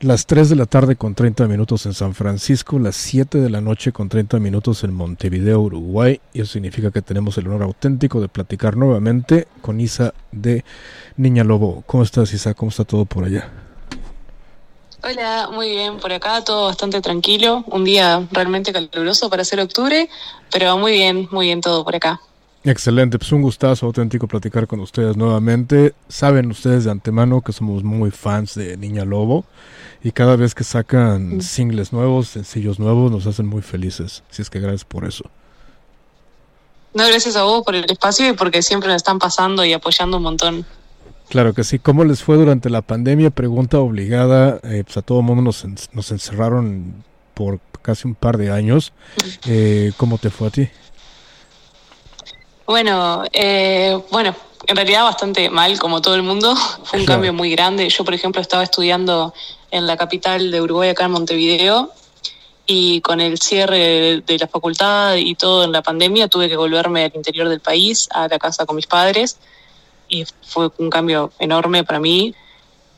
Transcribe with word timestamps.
las 0.00 0.26
3 0.26 0.48
de 0.50 0.56
la 0.56 0.66
tarde 0.66 0.96
con 0.96 1.14
30 1.14 1.46
minutos 1.48 1.86
en 1.86 1.94
San 1.94 2.14
Francisco, 2.14 2.78
las 2.78 2.96
7 2.96 3.38
de 3.38 3.50
la 3.50 3.60
noche 3.60 3.92
con 3.92 4.08
30 4.08 4.38
minutos 4.38 4.84
en 4.84 4.94
Montevideo, 4.94 5.60
Uruguay. 5.60 6.20
Y 6.32 6.40
eso 6.40 6.52
significa 6.52 6.90
que 6.90 7.02
tenemos 7.02 7.36
el 7.38 7.48
honor 7.48 7.64
auténtico 7.64 8.20
de 8.20 8.28
platicar 8.28 8.76
nuevamente 8.76 9.48
con 9.60 9.80
Isa 9.80 10.14
de 10.30 10.64
Niña 11.16 11.44
Lobo. 11.44 11.82
¿Cómo 11.86 12.02
estás, 12.02 12.32
Isa? 12.32 12.54
¿Cómo 12.54 12.70
está 12.70 12.84
todo 12.84 13.04
por 13.04 13.24
allá? 13.24 13.50
Hola, 15.02 15.48
muy 15.52 15.70
bien 15.70 15.98
por 15.98 16.12
acá, 16.12 16.42
todo 16.44 16.66
bastante 16.66 17.00
tranquilo. 17.00 17.64
Un 17.68 17.84
día 17.84 18.26
realmente 18.30 18.72
caluroso 18.72 19.30
para 19.30 19.44
ser 19.44 19.60
octubre, 19.60 20.08
pero 20.50 20.76
muy 20.78 20.92
bien, 20.92 21.28
muy 21.30 21.46
bien 21.46 21.60
todo 21.60 21.84
por 21.84 21.96
acá. 21.96 22.20
Excelente, 22.64 23.18
pues 23.18 23.30
un 23.32 23.42
gustazo 23.42 23.86
auténtico 23.86 24.26
platicar 24.26 24.66
con 24.66 24.80
ustedes 24.80 25.16
nuevamente. 25.16 25.94
Saben 26.08 26.50
ustedes 26.50 26.84
de 26.84 26.90
antemano 26.90 27.40
que 27.40 27.52
somos 27.52 27.84
muy 27.84 28.10
fans 28.10 28.54
de 28.54 28.76
Niña 28.76 29.04
Lobo 29.04 29.44
y 30.02 30.10
cada 30.12 30.36
vez 30.36 30.54
que 30.54 30.64
sacan 30.64 31.40
singles 31.40 31.92
nuevos, 31.92 32.28
sencillos 32.28 32.78
nuevos, 32.78 33.10
nos 33.10 33.26
hacen 33.26 33.46
muy 33.46 33.62
felices. 33.62 34.22
Así 34.30 34.42
es 34.42 34.50
que 34.50 34.60
gracias 34.60 34.84
por 34.84 35.04
eso. 35.04 35.24
No, 36.94 37.06
gracias 37.06 37.36
a 37.36 37.44
vos 37.44 37.64
por 37.64 37.76
el 37.76 37.84
espacio 37.88 38.28
y 38.28 38.32
porque 38.32 38.62
siempre 38.62 38.88
nos 38.88 38.96
están 38.96 39.18
pasando 39.18 39.64
y 39.64 39.72
apoyando 39.72 40.16
un 40.16 40.24
montón. 40.24 40.66
Claro 41.28 41.52
que 41.52 41.62
sí. 41.62 41.78
¿Cómo 41.78 42.04
les 42.04 42.22
fue 42.22 42.36
durante 42.36 42.70
la 42.70 42.82
pandemia? 42.82 43.30
Pregunta 43.30 43.78
obligada. 43.78 44.58
Eh, 44.64 44.82
pues 44.84 44.96
a 44.96 45.02
todo 45.02 45.20
el 45.20 45.26
mundo 45.26 45.42
nos, 45.42 45.64
nos 45.92 46.10
encerraron 46.10 47.04
por 47.34 47.60
casi 47.82 48.08
un 48.08 48.14
par 48.14 48.38
de 48.38 48.50
años. 48.50 48.92
Eh, 49.46 49.92
¿Cómo 49.96 50.18
te 50.18 50.30
fue 50.30 50.48
a 50.48 50.50
ti? 50.50 50.68
Bueno, 52.68 53.24
eh, 53.32 53.98
bueno, 54.10 54.36
en 54.66 54.76
realidad 54.76 55.04
bastante 55.04 55.48
mal, 55.48 55.78
como 55.78 56.02
todo 56.02 56.14
el 56.16 56.22
mundo. 56.22 56.54
Fue 56.84 56.98
un 57.00 57.06
cambio 57.06 57.32
muy 57.32 57.50
grande. 57.50 57.88
Yo, 57.88 58.04
por 58.04 58.12
ejemplo, 58.12 58.42
estaba 58.42 58.62
estudiando 58.62 59.32
en 59.70 59.86
la 59.86 59.96
capital 59.96 60.50
de 60.50 60.60
Uruguay, 60.60 60.90
acá 60.90 61.06
en 61.06 61.12
Montevideo, 61.12 61.90
y 62.66 63.00
con 63.00 63.22
el 63.22 63.38
cierre 63.38 64.20
de 64.20 64.38
la 64.38 64.46
facultad 64.46 65.14
y 65.14 65.34
todo 65.34 65.64
en 65.64 65.72
la 65.72 65.80
pandemia, 65.80 66.28
tuve 66.28 66.50
que 66.50 66.56
volverme 66.56 67.04
al 67.04 67.12
interior 67.14 67.48
del 67.48 67.60
país, 67.60 68.06
a 68.12 68.28
la 68.28 68.38
casa 68.38 68.66
con 68.66 68.76
mis 68.76 68.86
padres, 68.86 69.38
y 70.06 70.26
fue 70.46 70.70
un 70.76 70.90
cambio 70.90 71.32
enorme 71.38 71.84
para 71.84 72.00
mí. 72.00 72.34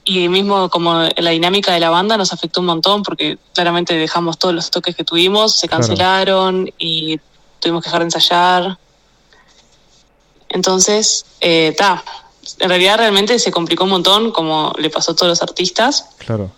Y 0.02 0.28
mismo 0.28 0.68
como 0.68 1.04
la 1.16 1.30
dinámica 1.30 1.72
de 1.72 1.78
la 1.78 1.90
banda 1.90 2.16
nos 2.16 2.32
afectó 2.32 2.58
un 2.58 2.66
montón 2.66 3.04
porque 3.04 3.38
claramente 3.54 3.94
dejamos 3.94 4.36
todos 4.36 4.52
los 4.52 4.68
toques 4.68 4.96
que 4.96 5.04
tuvimos, 5.04 5.56
se 5.56 5.68
cancelaron 5.68 6.72
y 6.76 7.20
tuvimos 7.60 7.84
que 7.84 7.88
dejar 7.88 8.00
de 8.00 8.06
ensayar 8.06 8.78
entonces, 10.50 11.24
eh, 11.40 11.74
en 12.58 12.68
realidad 12.68 12.98
realmente 12.98 13.38
se 13.38 13.50
complicó 13.50 13.84
un 13.84 13.90
montón, 13.90 14.32
como 14.32 14.72
le 14.78 14.90
pasó 14.90 15.12
a 15.12 15.16
todos 15.16 15.28
los 15.28 15.42
artistas. 15.42 16.06
Claro. 16.18 16.50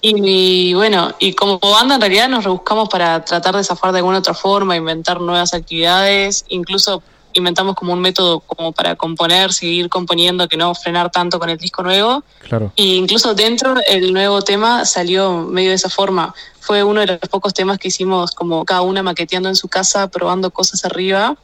Y, 0.00 0.74
bueno, 0.74 1.12
y 1.18 1.32
como 1.34 1.58
banda 1.58 1.96
en 1.96 2.00
realidad 2.00 2.28
nos 2.28 2.44
rebuscamos 2.44 2.88
para 2.88 3.24
tratar 3.24 3.56
de 3.56 3.64
zafar 3.64 3.92
de 3.92 3.98
alguna 3.98 4.18
otra 4.18 4.32
forma, 4.32 4.76
inventar 4.76 5.20
nuevas 5.20 5.52
actividades, 5.54 6.44
incluso 6.48 7.02
inventamos 7.32 7.74
como 7.74 7.92
un 7.92 8.00
método 8.00 8.40
como 8.40 8.72
para 8.72 8.96
componer, 8.96 9.52
seguir 9.52 9.88
componiendo, 9.88 10.48
que 10.48 10.56
no 10.56 10.74
frenar 10.74 11.10
tanto 11.10 11.38
con 11.38 11.50
el 11.50 11.58
disco 11.58 11.82
nuevo. 11.82 12.22
Claro. 12.48 12.72
Y 12.76 12.94
incluso 12.94 13.34
dentro 13.34 13.74
el 13.88 14.12
nuevo 14.12 14.42
tema 14.42 14.84
salió 14.84 15.38
medio 15.38 15.70
de 15.70 15.76
esa 15.76 15.90
forma. 15.90 16.32
Fue 16.60 16.84
uno 16.84 17.00
de 17.00 17.06
los 17.06 17.18
pocos 17.28 17.52
temas 17.52 17.78
que 17.78 17.88
hicimos 17.88 18.32
como 18.32 18.64
cada 18.64 18.82
una 18.82 19.02
maqueteando 19.02 19.48
en 19.48 19.56
su 19.56 19.68
casa, 19.68 20.08
probando 20.08 20.50
cosas 20.50 20.84
arriba 20.84 21.36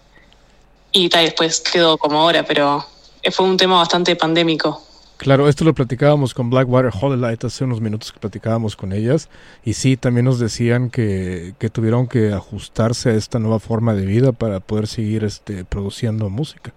y 0.97 1.09
tal, 1.11 1.27
después 1.27 1.61
quedó 1.61 1.99
como 1.99 2.21
ahora, 2.21 2.43
pero 2.45 2.85
fue 3.31 3.47
un 3.47 3.57
tema 3.57 3.77
bastante 3.77 4.17
pandémico. 4.17 4.83
Claro, 5.19 5.49
esto 5.49 5.65
lo 5.65 5.75
platicábamos 5.75 6.35
con 6.35 6.51
Blackwater 6.51 6.93
Light 7.19 7.45
hace 7.45 7.65
unos 7.65 7.81
minutos 7.81 8.13
que 8.13 8.19
platicábamos 8.19 8.77
con 8.77 8.93
ellas 8.93 9.29
y 9.65 9.73
sí, 9.73 9.97
también 9.97 10.27
nos 10.27 10.39
decían 10.39 10.91
que, 10.91 11.55
que 11.59 11.71
tuvieron 11.71 12.07
que 12.07 12.33
ajustarse 12.33 13.11
a 13.11 13.15
esta 13.15 13.39
nueva 13.39 13.59
forma 13.59 13.95
de 13.95 14.05
vida 14.05 14.33
para 14.33 14.61
poder 14.61 14.87
seguir 14.87 15.25
este, 15.25 15.65
produciendo 15.65 16.29
música. 16.29 16.73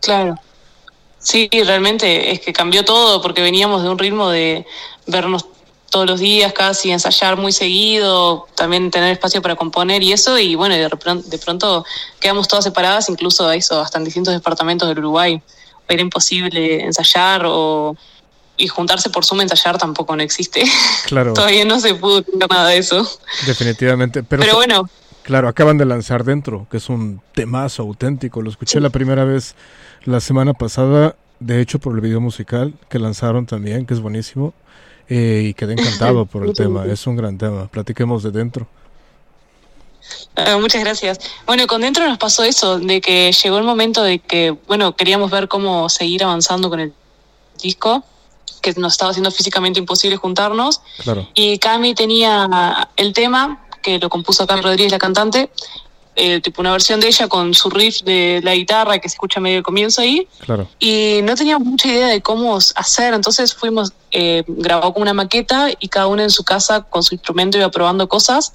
Claro, 0.00 0.36
sí, 1.18 1.48
realmente 1.52 2.32
es 2.32 2.40
que 2.40 2.52
cambió 2.52 2.84
todo 2.84 3.20
porque 3.20 3.42
veníamos 3.42 3.82
de 3.82 3.88
un 3.90 3.98
ritmo 3.98 4.30
de 4.30 4.66
vernos 5.06 5.46
todos 5.90 6.06
los 6.06 6.20
días 6.20 6.52
casi, 6.52 6.90
ensayar 6.90 7.36
muy 7.36 7.52
seguido, 7.52 8.48
también 8.54 8.90
tener 8.90 9.12
espacio 9.12 9.40
para 9.40 9.56
componer 9.56 10.02
y 10.02 10.12
eso, 10.12 10.38
y 10.38 10.54
bueno, 10.54 10.74
de, 10.74 10.88
de 11.24 11.38
pronto 11.38 11.84
quedamos 12.20 12.48
todas 12.48 12.64
separadas, 12.64 13.08
incluso 13.08 13.50
eso, 13.50 13.80
hasta 13.80 13.98
en 13.98 14.04
distintos 14.04 14.34
departamentos 14.34 14.88
del 14.88 14.98
Uruguay. 14.98 15.40
Era 15.88 16.02
imposible 16.02 16.82
ensayar 16.84 17.42
o 17.46 17.96
y 18.56 18.68
juntarse 18.68 19.10
por 19.10 19.24
Zoom 19.24 19.42
ensayar 19.42 19.78
tampoco 19.78 20.16
no 20.16 20.22
existe. 20.22 20.64
Claro. 21.06 21.34
Todavía 21.34 21.64
no 21.64 21.78
se 21.78 21.94
pudo 21.94 22.24
nada 22.50 22.70
de 22.70 22.78
eso. 22.78 23.08
Definitivamente. 23.46 24.24
Pero, 24.24 24.42
Pero 24.42 24.56
bueno. 24.56 24.90
Claro, 25.22 25.46
acaban 25.46 25.78
de 25.78 25.84
lanzar 25.84 26.24
Dentro, 26.24 26.66
que 26.70 26.78
es 26.78 26.88
un 26.88 27.20
temazo 27.34 27.82
auténtico. 27.82 28.42
Lo 28.42 28.50
escuché 28.50 28.80
la 28.80 28.90
primera 28.90 29.24
vez 29.24 29.54
la 30.04 30.20
semana 30.20 30.52
pasada, 30.52 31.14
de 31.38 31.60
hecho 31.60 31.78
por 31.78 31.94
el 31.94 32.00
video 32.00 32.20
musical 32.20 32.74
que 32.88 32.98
lanzaron 32.98 33.46
también, 33.46 33.86
que 33.86 33.94
es 33.94 34.00
buenísimo. 34.00 34.52
Eh, 35.08 35.42
y 35.46 35.54
quedé 35.54 35.74
encantado 35.74 36.26
por 36.26 36.46
el 36.46 36.52
tema, 36.52 36.84
es 36.86 37.06
un 37.06 37.16
gran 37.16 37.38
tema. 37.38 37.68
Platiquemos 37.68 38.22
de 38.22 38.30
dentro. 38.30 38.66
Ah, 40.36 40.58
muchas 40.60 40.82
gracias. 40.82 41.18
Bueno, 41.46 41.66
con 41.66 41.80
dentro 41.80 42.06
nos 42.06 42.18
pasó 42.18 42.44
eso, 42.44 42.78
de 42.78 43.00
que 43.00 43.32
llegó 43.32 43.58
el 43.58 43.64
momento 43.64 44.02
de 44.02 44.18
que, 44.18 44.56
bueno, 44.66 44.94
queríamos 44.94 45.30
ver 45.30 45.48
cómo 45.48 45.88
seguir 45.88 46.22
avanzando 46.24 46.68
con 46.70 46.80
el 46.80 46.92
disco, 47.60 48.04
que 48.60 48.72
nos 48.74 48.92
estaba 48.92 49.10
haciendo 49.10 49.30
físicamente 49.30 49.80
imposible 49.80 50.16
juntarnos. 50.16 50.80
Claro. 51.02 51.28
Y 51.34 51.58
Cami 51.58 51.94
tenía 51.94 52.88
el 52.96 53.12
tema, 53.12 53.66
que 53.82 53.98
lo 53.98 54.08
compuso 54.08 54.46
Cami 54.46 54.60
Rodríguez, 54.60 54.92
la 54.92 54.98
cantante, 54.98 55.50
eh, 56.16 56.40
tipo 56.40 56.62
una 56.62 56.72
versión 56.72 56.98
de 56.98 57.08
ella 57.08 57.28
con 57.28 57.52
su 57.52 57.68
riff 57.68 58.00
de 58.02 58.40
la 58.42 58.54
guitarra 58.54 58.98
que 58.98 59.08
se 59.08 59.14
escucha 59.14 59.38
medio 59.38 59.62
comienzo 59.62 60.00
ahí. 60.00 60.26
Claro. 60.40 60.66
Y 60.78 61.20
no 61.22 61.34
teníamos 61.34 61.68
mucha 61.68 61.88
idea 61.88 62.06
de 62.08 62.22
cómo 62.22 62.56
hacer, 62.56 63.12
entonces 63.12 63.54
fuimos, 63.54 63.92
eh, 64.10 64.42
grabó 64.46 64.94
con 64.94 65.02
una 65.02 65.12
maqueta 65.12 65.68
y 65.78 65.88
cada 65.88 66.06
uno 66.06 66.22
en 66.22 66.30
su 66.30 66.42
casa 66.42 66.82
con 66.82 67.02
su 67.02 67.14
instrumento 67.14 67.58
iba 67.58 67.70
probando 67.70 68.08
cosas. 68.08 68.54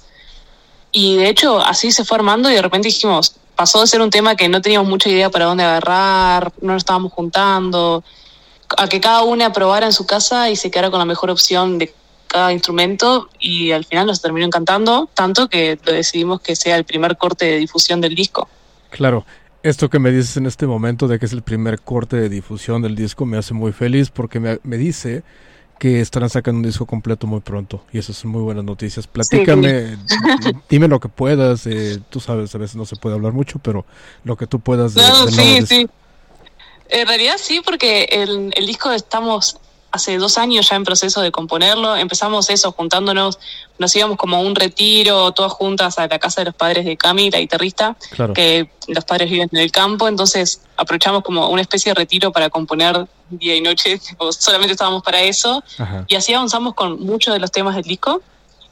Y 0.90 1.16
de 1.16 1.28
hecho 1.28 1.60
así 1.60 1.92
se 1.92 2.04
fue 2.04 2.16
armando 2.16 2.50
y 2.50 2.54
de 2.54 2.62
repente 2.62 2.88
dijimos, 2.88 3.36
pasó 3.54 3.80
de 3.80 3.86
ser 3.86 4.00
un 4.00 4.10
tema 4.10 4.34
que 4.34 4.48
no 4.48 4.60
teníamos 4.60 4.88
mucha 4.88 5.08
idea 5.08 5.30
para 5.30 5.44
dónde 5.44 5.62
agarrar, 5.62 6.52
no 6.60 6.72
nos 6.72 6.82
estábamos 6.82 7.12
juntando, 7.12 8.02
a 8.76 8.88
que 8.88 9.00
cada 9.00 9.22
una 9.22 9.52
probara 9.52 9.86
en 9.86 9.92
su 9.92 10.04
casa 10.04 10.50
y 10.50 10.56
se 10.56 10.70
quedara 10.70 10.90
con 10.90 10.98
la 10.98 11.04
mejor 11.04 11.30
opción 11.30 11.78
de 11.78 11.94
cada 12.32 12.52
instrumento 12.52 13.28
y 13.38 13.72
al 13.72 13.84
final 13.84 14.06
nos 14.06 14.22
terminó 14.22 14.46
encantando, 14.46 15.08
tanto 15.12 15.48
que 15.48 15.76
decidimos 15.76 16.40
que 16.40 16.56
sea 16.56 16.76
el 16.76 16.84
primer 16.84 17.16
corte 17.18 17.44
de 17.44 17.58
difusión 17.58 18.00
del 18.00 18.14
disco. 18.14 18.48
Claro, 18.90 19.26
esto 19.62 19.90
que 19.90 19.98
me 19.98 20.10
dices 20.10 20.38
en 20.38 20.46
este 20.46 20.66
momento 20.66 21.06
de 21.08 21.18
que 21.18 21.26
es 21.26 21.32
el 21.32 21.42
primer 21.42 21.80
corte 21.80 22.16
de 22.16 22.28
difusión 22.28 22.80
del 22.82 22.96
disco 22.96 23.26
me 23.26 23.36
hace 23.36 23.52
muy 23.54 23.72
feliz 23.72 24.10
porque 24.10 24.40
me, 24.40 24.76
dice 24.76 25.22
que 25.78 26.00
estarán 26.00 26.30
sacando 26.30 26.58
un 26.58 26.64
disco 26.64 26.86
completo 26.86 27.26
muy 27.26 27.40
pronto 27.40 27.84
y 27.92 27.98
eso 27.98 28.12
son 28.14 28.30
muy 28.30 28.42
buenas 28.42 28.64
noticias. 28.64 29.06
Platícame, 29.06 29.98
dime 30.70 30.88
lo 30.88 31.00
que 31.00 31.08
puedas, 31.08 31.66
eh, 31.66 32.00
tú 32.08 32.18
sabes, 32.18 32.54
a 32.54 32.58
veces 32.58 32.76
no 32.76 32.86
se 32.86 32.96
puede 32.96 33.14
hablar 33.14 33.32
mucho, 33.32 33.58
pero 33.58 33.84
lo 34.24 34.36
que 34.36 34.46
tú 34.46 34.58
puedas. 34.58 34.94
De, 34.94 35.02
no, 35.02 35.28
sí, 35.28 35.66
sí. 35.66 35.88
En 36.88 37.06
realidad 37.06 37.34
sí, 37.38 37.60
porque 37.64 38.04
el, 38.10 38.52
el 38.54 38.66
disco 38.66 38.90
estamos 38.92 39.58
hace 39.92 40.16
dos 40.16 40.38
años 40.38 40.68
ya 40.68 40.76
en 40.76 40.84
proceso 40.84 41.20
de 41.20 41.30
componerlo. 41.30 41.94
Empezamos 41.96 42.48
eso, 42.50 42.72
juntándonos, 42.72 43.38
nos 43.78 43.94
íbamos 43.94 44.16
como 44.16 44.36
a 44.36 44.40
un 44.40 44.54
retiro, 44.54 45.32
todas 45.32 45.52
juntas 45.52 45.98
a 45.98 46.08
la 46.08 46.18
casa 46.18 46.40
de 46.40 46.46
los 46.46 46.54
padres 46.54 46.84
de 46.86 46.96
Cami, 46.96 47.30
la 47.30 47.38
guitarrista, 47.38 47.96
que 48.34 48.70
los 48.88 49.04
padres 49.04 49.30
viven 49.30 49.48
en 49.52 49.58
el 49.58 49.70
campo, 49.70 50.08
entonces 50.08 50.62
aprovechamos 50.76 51.22
como 51.22 51.48
una 51.48 51.60
especie 51.60 51.90
de 51.90 51.94
retiro 51.94 52.32
para 52.32 52.48
componer 52.48 53.06
día 53.28 53.54
y 53.54 53.60
noche, 53.60 54.00
solamente 54.30 54.72
estábamos 54.72 55.02
para 55.02 55.20
eso, 55.20 55.62
y 56.08 56.14
así 56.14 56.32
avanzamos 56.32 56.74
con 56.74 56.98
muchos 57.00 57.34
de 57.34 57.40
los 57.40 57.52
temas 57.52 57.76
del 57.76 57.84
disco 57.84 58.22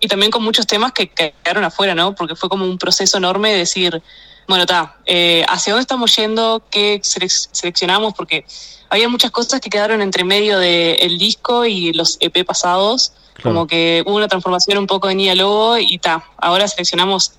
y 0.00 0.08
también 0.08 0.30
con 0.30 0.42
muchos 0.42 0.66
temas 0.66 0.92
que 0.92 1.10
quedaron 1.10 1.64
afuera, 1.64 1.94
¿no? 1.94 2.14
Porque 2.14 2.34
fue 2.34 2.48
como 2.48 2.64
un 2.64 2.78
proceso 2.78 3.18
enorme 3.18 3.52
de 3.52 3.58
decir, 3.58 4.02
bueno, 4.50 4.64
está, 4.64 4.96
eh, 5.06 5.44
¿hacia 5.48 5.72
dónde 5.72 5.82
estamos 5.82 6.14
yendo? 6.16 6.62
¿Qué 6.70 7.00
seleccionamos? 7.02 8.14
Porque 8.14 8.44
había 8.88 9.08
muchas 9.08 9.30
cosas 9.30 9.60
que 9.60 9.70
quedaron 9.70 10.02
entre 10.02 10.24
medio 10.24 10.58
del 10.58 11.18
disco 11.18 11.64
y 11.64 11.92
los 11.92 12.16
EP 12.20 12.44
pasados. 12.44 13.12
Como 13.42 13.66
que 13.66 14.02
hubo 14.04 14.16
una 14.16 14.28
transformación 14.28 14.76
un 14.76 14.86
poco 14.86 15.08
de 15.08 15.14
Nia 15.14 15.34
Lobo 15.34 15.78
y 15.78 15.96
ta, 15.98 16.24
ahora 16.36 16.68
seleccionamos 16.68 17.32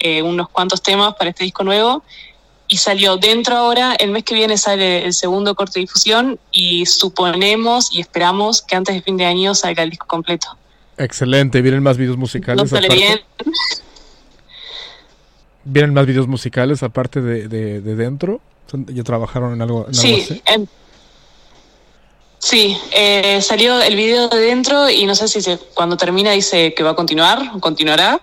eh, 0.00 0.22
unos 0.22 0.48
cuantos 0.48 0.82
temas 0.82 1.14
para 1.14 1.30
este 1.30 1.44
disco 1.44 1.62
nuevo 1.62 2.02
y 2.68 2.78
salió 2.78 3.16
dentro 3.16 3.54
ahora, 3.54 3.94
el 3.94 4.10
mes 4.10 4.24
que 4.24 4.34
viene 4.34 4.58
sale 4.58 5.04
el 5.04 5.12
segundo 5.12 5.54
corte 5.54 5.78
de 5.78 5.82
difusión 5.82 6.40
y 6.50 6.86
suponemos 6.86 7.92
y 7.92 8.00
esperamos 8.00 8.62
que 8.62 8.74
antes 8.74 8.94
de 8.94 9.02
fin 9.02 9.16
de 9.16 9.26
año 9.26 9.54
salga 9.54 9.82
el 9.82 9.90
disco 9.90 10.06
completo. 10.06 10.48
Excelente, 10.96 11.60
vienen 11.60 11.82
más 11.82 11.96
videos 11.96 12.16
musicales. 12.16 12.70
sale 12.70 12.88
bien. 12.88 13.20
¿Vienen 15.68 15.94
más 15.94 16.06
videos 16.06 16.28
musicales 16.28 16.84
aparte 16.84 17.20
de, 17.20 17.48
de, 17.48 17.96
dentro? 17.96 18.40
¿Ya 18.86 19.02
trabajaron 19.02 19.52
en 19.52 19.62
algo, 19.62 19.86
en 19.88 19.94
sí, 19.94 20.22
así? 20.22 20.42
Sí, 22.38 22.78
eh, 22.92 23.42
salió 23.42 23.82
el 23.82 23.96
video 23.96 24.28
de 24.28 24.38
dentro 24.38 24.88
y 24.88 25.04
no 25.06 25.16
sé 25.16 25.26
si 25.26 25.42
se, 25.42 25.58
cuando 25.74 25.96
termina 25.96 26.30
dice 26.30 26.72
que 26.72 26.84
va 26.84 26.90
a 26.90 26.94
continuar, 26.94 27.58
continuará. 27.58 28.20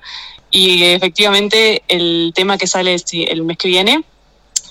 Y 0.52 0.84
efectivamente 0.84 1.84
el 1.90 2.32
tema 2.34 2.58
que 2.58 2.66
sale 2.66 2.96
el 3.12 3.44
mes 3.44 3.58
que 3.58 3.68
viene 3.68 4.06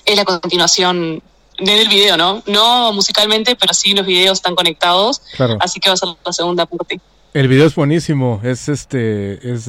es 0.06 0.16
la 0.16 0.24
continuación 0.24 1.22
del 1.58 1.88
video, 1.88 2.16
¿no? 2.16 2.42
No 2.46 2.94
musicalmente, 2.94 3.54
pero 3.54 3.74
sí 3.74 3.92
los 3.92 4.06
videos 4.06 4.38
están 4.38 4.54
conectados. 4.54 5.20
Claro. 5.36 5.58
Así 5.60 5.78
que 5.78 5.90
va 5.90 5.94
a 5.94 5.98
ser 5.98 6.08
la 6.24 6.32
segunda 6.32 6.64
parte. 6.64 7.02
El 7.34 7.48
video 7.48 7.66
es 7.66 7.74
buenísimo, 7.74 8.40
es 8.42 8.68
este, 8.68 9.52
es, 9.52 9.64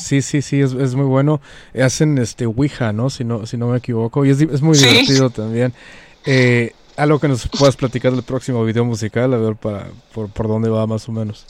sí, 0.00 0.22
sí, 0.22 0.42
sí, 0.42 0.60
es, 0.60 0.72
es, 0.74 0.94
muy 0.94 1.06
bueno. 1.06 1.40
Hacen 1.80 2.16
este 2.18 2.46
Ouija, 2.46 2.92
¿no? 2.92 3.10
Si 3.10 3.24
no, 3.24 3.46
si 3.46 3.56
no 3.56 3.66
me 3.66 3.78
equivoco, 3.78 4.24
y 4.24 4.30
es, 4.30 4.40
es 4.40 4.62
muy 4.62 4.78
divertido 4.78 5.30
también. 5.30 5.72
Eh, 6.24 6.72
algo 6.96 7.18
que 7.18 7.26
nos 7.26 7.48
puedas 7.48 7.74
platicar 7.74 8.12
del 8.12 8.22
próximo 8.22 8.64
video 8.64 8.84
musical, 8.84 9.34
a 9.34 9.38
ver 9.38 9.56
para, 9.56 9.88
por, 10.14 10.28
por 10.28 10.46
dónde 10.46 10.68
va 10.68 10.86
más 10.86 11.08
o 11.08 11.12
menos. 11.12 11.46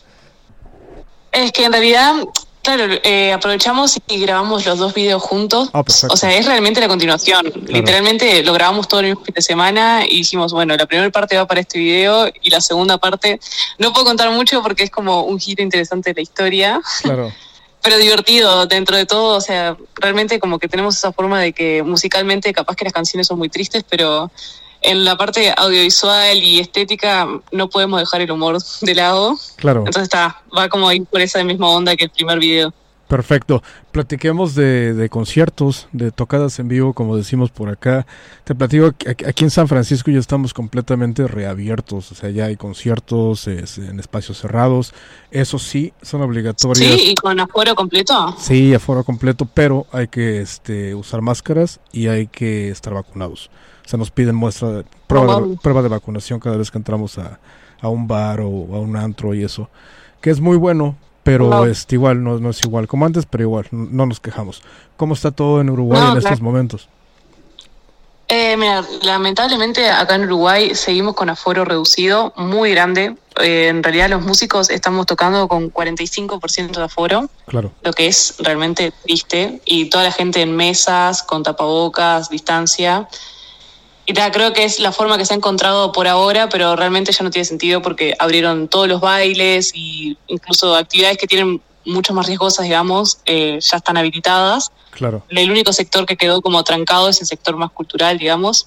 Es 1.32 1.52
que 1.52 1.66
en 1.66 1.72
realidad 1.72 2.14
Claro, 2.62 2.84
eh, 3.04 3.32
aprovechamos 3.32 3.98
y 4.06 4.20
grabamos 4.20 4.66
los 4.66 4.78
dos 4.78 4.92
videos 4.92 5.22
juntos. 5.22 5.70
Ah, 5.72 5.82
o 6.10 6.16
sea, 6.16 6.36
es 6.36 6.44
realmente 6.44 6.80
la 6.80 6.88
continuación. 6.88 7.50
Literalmente 7.66 8.42
lo 8.42 8.52
grabamos 8.52 8.86
todo 8.86 9.00
el 9.00 9.06
mismo 9.06 9.24
fin 9.24 9.34
de 9.34 9.42
semana 9.42 10.04
y 10.06 10.18
dijimos, 10.18 10.52
bueno, 10.52 10.76
la 10.76 10.84
primera 10.84 11.08
parte 11.10 11.36
va 11.36 11.46
para 11.46 11.60
este 11.60 11.78
video 11.78 12.30
y 12.42 12.50
la 12.50 12.60
segunda 12.60 12.98
parte 12.98 13.40
no 13.78 13.92
puedo 13.92 14.04
contar 14.04 14.30
mucho 14.30 14.62
porque 14.62 14.82
es 14.82 14.90
como 14.90 15.22
un 15.22 15.40
giro 15.40 15.62
interesante 15.62 16.10
de 16.10 16.14
la 16.14 16.22
historia. 16.22 16.80
Claro. 17.02 17.32
Pero 17.82 17.96
divertido 17.96 18.66
dentro 18.66 18.94
de 18.94 19.06
todo, 19.06 19.38
o 19.38 19.40
sea, 19.40 19.74
realmente 19.94 20.38
como 20.38 20.58
que 20.58 20.68
tenemos 20.68 20.96
esa 20.96 21.12
forma 21.12 21.40
de 21.40 21.54
que 21.54 21.82
musicalmente 21.82 22.52
capaz 22.52 22.76
que 22.76 22.84
las 22.84 22.92
canciones 22.92 23.26
son 23.26 23.38
muy 23.38 23.48
tristes, 23.48 23.84
pero 23.88 24.30
en 24.82 25.04
la 25.04 25.16
parte 25.16 25.52
audiovisual 25.56 26.38
y 26.38 26.60
estética 26.60 27.28
no 27.52 27.68
podemos 27.68 28.00
dejar 28.00 28.20
el 28.22 28.30
humor 28.30 28.58
de 28.80 28.94
lado. 28.94 29.36
Claro. 29.56 29.80
Entonces 29.80 30.04
está, 30.04 30.42
va 30.56 30.68
como 30.68 30.88
ahí 30.88 31.00
por 31.00 31.20
esa 31.20 31.42
misma 31.44 31.68
onda 31.68 31.96
que 31.96 32.04
el 32.04 32.10
primer 32.10 32.38
video. 32.38 32.72
Perfecto. 33.10 33.60
Platiquemos 33.90 34.54
de, 34.54 34.94
de, 34.94 35.08
conciertos, 35.08 35.88
de 35.90 36.12
tocadas 36.12 36.60
en 36.60 36.68
vivo, 36.68 36.92
como 36.92 37.16
decimos 37.16 37.50
por 37.50 37.68
acá. 37.68 38.06
Te 38.44 38.54
platico, 38.54 38.86
aquí 38.86 39.42
en 39.42 39.50
San 39.50 39.66
Francisco 39.66 40.12
ya 40.12 40.20
estamos 40.20 40.54
completamente 40.54 41.26
reabiertos, 41.26 42.12
o 42.12 42.14
sea, 42.14 42.30
ya 42.30 42.44
hay 42.44 42.56
conciertos 42.56 43.48
en 43.48 43.98
espacios 43.98 44.38
cerrados. 44.38 44.94
Eso 45.32 45.58
sí, 45.58 45.92
son 46.02 46.22
obligatorios. 46.22 46.78
Sí, 46.78 47.10
y 47.10 47.14
con 47.16 47.40
aforo 47.40 47.74
completo. 47.74 48.36
Sí, 48.38 48.72
aforo 48.74 49.02
completo, 49.02 49.44
pero 49.52 49.88
hay 49.90 50.06
que 50.06 50.40
este, 50.40 50.94
usar 50.94 51.20
máscaras 51.20 51.80
y 51.90 52.06
hay 52.06 52.28
que 52.28 52.68
estar 52.68 52.94
vacunados 52.94 53.50
se 53.90 53.98
nos 53.98 54.12
piden 54.12 54.36
muestra, 54.36 54.84
prueba, 55.08 55.40
de, 55.40 55.56
prueba 55.56 55.82
de 55.82 55.88
vacunación 55.88 56.38
cada 56.38 56.56
vez 56.56 56.70
que 56.70 56.78
entramos 56.78 57.18
a, 57.18 57.40
un 57.82 58.06
bar 58.06 58.40
o 58.40 58.46
a 58.46 58.78
un 58.78 58.94
antro 58.94 59.34
y 59.34 59.42
eso, 59.42 59.68
que 60.20 60.30
es 60.30 60.40
muy 60.40 60.56
bueno, 60.56 60.94
pero 61.24 61.66
este, 61.66 61.96
igual 61.96 62.22
no, 62.22 62.38
no, 62.38 62.50
es 62.50 62.64
igual 62.64 62.86
como 62.86 63.04
antes, 63.04 63.26
pero 63.26 63.42
igual 63.42 63.66
no 63.72 64.06
nos 64.06 64.20
quejamos. 64.20 64.62
¿Cómo 64.96 65.14
está 65.14 65.32
todo 65.32 65.60
en 65.60 65.70
Uruguay 65.70 66.00
en 66.12 66.18
estos 66.18 66.40
momentos? 66.40 66.88
Eh, 68.28 68.56
mira, 68.56 68.84
lamentablemente 69.02 69.90
acá 69.90 70.14
en 70.14 70.22
Uruguay 70.22 70.76
seguimos 70.76 71.16
con 71.16 71.28
aforo 71.28 71.64
reducido, 71.64 72.32
muy 72.36 72.70
grande. 72.70 73.16
Eh, 73.40 73.66
en 73.66 73.82
realidad 73.82 74.08
los 74.08 74.22
músicos 74.22 74.70
estamos 74.70 75.06
tocando 75.06 75.48
con 75.48 75.72
45% 75.72 76.76
de 76.76 76.84
aforo, 76.84 77.28
claro. 77.46 77.72
lo 77.82 77.92
que 77.92 78.06
es 78.06 78.36
realmente 78.38 78.92
triste, 79.02 79.60
y 79.64 79.86
toda 79.86 80.04
la 80.04 80.12
gente 80.12 80.42
en 80.42 80.54
mesas, 80.54 81.24
con 81.24 81.42
tapabocas, 81.42 82.30
distancia. 82.30 83.08
Y 84.10 84.12
creo 84.32 84.52
que 84.52 84.64
es 84.64 84.80
la 84.80 84.90
forma 84.90 85.16
que 85.16 85.24
se 85.24 85.34
ha 85.34 85.36
encontrado 85.36 85.92
por 85.92 86.08
ahora, 86.08 86.48
pero 86.48 86.74
realmente 86.74 87.12
ya 87.12 87.22
no 87.22 87.30
tiene 87.30 87.44
sentido 87.44 87.80
porque 87.80 88.16
abrieron 88.18 88.66
todos 88.66 88.88
los 88.88 89.00
bailes 89.00 89.70
y 89.72 90.18
incluso 90.26 90.74
actividades 90.74 91.16
que 91.16 91.28
tienen 91.28 91.62
mucho 91.84 92.12
más 92.12 92.26
riesgosas, 92.26 92.64
digamos, 92.64 93.18
eh, 93.24 93.60
ya 93.60 93.76
están 93.76 93.96
habilitadas. 93.96 94.72
Claro. 94.90 95.22
El 95.28 95.48
único 95.48 95.72
sector 95.72 96.06
que 96.06 96.16
quedó 96.16 96.42
como 96.42 96.64
trancado 96.64 97.08
es 97.08 97.20
el 97.20 97.28
sector 97.28 97.56
más 97.56 97.70
cultural, 97.70 98.18
digamos, 98.18 98.66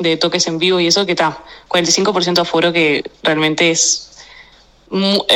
de 0.00 0.16
toques 0.16 0.48
en 0.48 0.58
vivo 0.58 0.80
y 0.80 0.88
eso 0.88 1.06
que 1.06 1.12
está 1.12 1.38
45% 1.68 2.34
de 2.34 2.40
aforo 2.40 2.72
que 2.72 3.04
realmente 3.22 3.70
es 3.70 4.08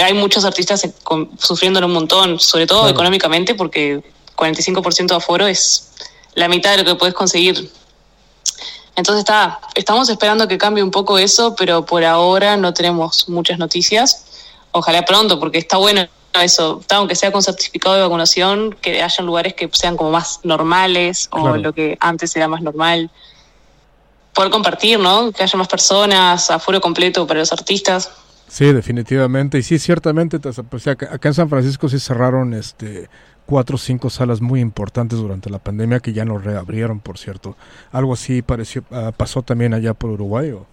hay 0.03 0.15
muchos 0.15 0.45
artistas 0.45 0.83
sufriéndolo 1.39 1.87
un 1.87 1.93
montón, 1.93 2.41
sobre 2.41 2.67
todo 2.67 2.89
económicamente, 2.89 3.55
porque 3.55 4.03
45% 4.35 5.07
de 5.07 5.15
aforo 5.15 5.47
es 5.47 5.93
la 6.35 6.49
mitad 6.49 6.73
de 6.73 6.79
lo 6.79 6.85
que 6.85 6.97
puedes 6.97 7.15
conseguir 7.15 7.71
entonces 8.97 9.21
está, 9.21 9.61
estamos 9.75 10.09
esperando 10.09 10.47
que 10.47 10.59
cambie 10.59 10.83
un 10.83 10.91
poco 10.91 11.19
eso, 11.19 11.55
pero 11.57 11.85
por 11.85 12.05
ahora 12.05 12.57
no 12.57 12.73
tenemos 12.73 13.29
muchas 13.29 13.59
noticias. 13.59 14.27
Ojalá 14.73 15.05
pronto, 15.05 15.39
porque 15.39 15.59
está 15.59 15.77
bueno 15.77 16.07
eso, 16.43 16.83
aunque 16.91 17.15
sea 17.15 17.31
con 17.31 17.43
certificado 17.43 17.95
de 17.95 18.03
vacunación, 18.03 18.75
que 18.81 19.03
haya 19.03 19.25
lugares 19.25 19.55
que 19.55 19.69
sean 19.73 19.97
como 19.97 20.11
más 20.11 20.41
normales 20.43 21.29
o 21.31 21.57
lo 21.57 21.73
que 21.73 21.97
antes 22.01 22.35
era 22.37 22.49
más 22.49 22.63
normal. 22.63 23.11
Poder 24.33 24.51
compartir, 24.51 24.99
¿no? 24.99 25.31
Que 25.31 25.45
haya 25.45 25.57
más 25.57 25.69
personas, 25.69 26.51
aforo 26.51 26.81
completo 26.81 27.27
para 27.27 27.41
los 27.41 27.53
artistas. 27.53 28.11
Sí, 28.49 28.73
definitivamente. 28.73 29.59
Y 29.59 29.63
sí, 29.63 29.79
ciertamente, 29.79 30.39
pues, 30.39 30.87
acá 30.87 31.29
en 31.29 31.35
San 31.35 31.49
Francisco 31.49 31.89
sí 31.89 31.99
cerraron 32.01 32.55
este 32.55 33.09
cuatro 33.47 33.77
o 33.77 33.79
cinco 33.79 34.11
salas 34.11 34.41
muy 34.41 34.61
importantes 34.61 35.19
durante 35.19 35.51
la 35.51 35.59
pandemia 35.59 36.01
que 36.01 36.13
ya 36.13 36.25
no 36.25 36.39
reabrieron, 36.39 37.01
por 37.01 37.19
cierto. 37.19 37.57
¿Algo 37.93 38.15
así 38.15 38.43
pareció, 38.43 38.85
ah, 38.91 39.13
pasó 39.17 39.43
también 39.43 39.75
allá 39.75 39.95
por 39.95 40.11
Uruguay? 40.11 40.51
¿o? 40.51 40.67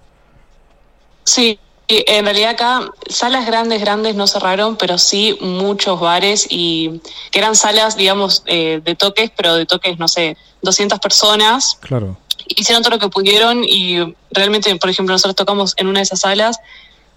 Sí, 1.23 1.59
en 1.88 2.25
realidad 2.25 2.51
acá 2.51 2.89
salas 3.09 3.45
grandes, 3.45 3.81
grandes 3.81 4.15
no 4.15 4.27
cerraron, 4.27 4.77
pero 4.77 4.97
sí 4.97 5.38
muchos 5.41 6.00
bares 6.00 6.47
y 6.50 7.01
que 7.31 7.39
eran 7.39 7.56
salas, 7.56 7.97
digamos, 7.97 8.44
eh, 8.45 8.81
de 8.83 8.95
toques, 8.95 9.31
pero 9.35 9.56
de 9.56 9.65
toques, 9.65 10.00
no 10.00 10.07
sé, 10.07 10.38
200 10.62 11.00
personas. 11.00 11.77
Claro. 11.81 12.17
Hicieron 12.47 12.81
todo 12.81 12.95
lo 12.95 13.00
que 13.00 13.09
pudieron 13.09 13.63
y 13.63 14.15
realmente, 14.31 14.74
por 14.77 14.89
ejemplo, 14.89 15.13
nosotros 15.13 15.35
tocamos 15.35 15.74
en 15.77 15.88
una 15.88 16.00
de 16.00 16.03
esas 16.03 16.21
salas 16.21 16.59